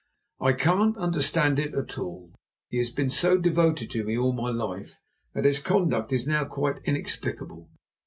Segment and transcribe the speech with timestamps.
[0.39, 2.33] "I can't understand it at all.
[2.69, 4.97] He has been so devoted to me all my life
[5.35, 7.69] that his conduct now is quite inexplicable.